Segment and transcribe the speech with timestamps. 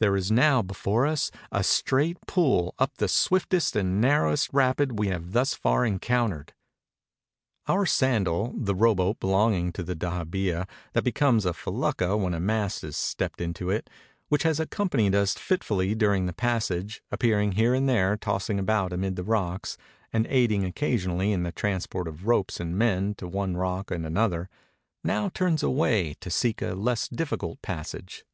[0.00, 5.06] There is now before us a straight pull up the swiftest and narrowest rapid we
[5.08, 6.52] have thus far encountered.
[7.66, 12.84] Our sandal— the rowboat belonging to the dahabeah that becomes a felucca when a mast
[12.84, 13.88] is stepped into it—
[14.28, 19.16] which has accompanied us fitfully during the passage, appearing here and there tossing about amid
[19.16, 19.78] the rocks,
[20.12, 24.50] and aiding occasionally in the transport of ropes and men to one rock and another,
[25.02, 28.26] now turns away to seek a less difficult passage.